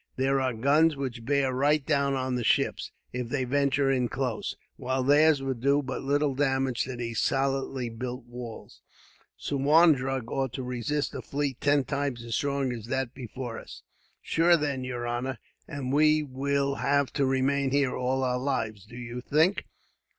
[0.15, 4.55] There are guns which bear right down on the ships, if they venture in close,
[4.75, 8.81] while theirs will do but little damage to these solidly built walls.
[9.39, 13.83] Suwarndrug ought to resist a fleet ten times as strong as that before us."
[14.23, 15.37] "Shure then, yer honor,
[15.67, 16.25] and will
[16.73, 19.67] we have to remain here all our lives, do ye think?"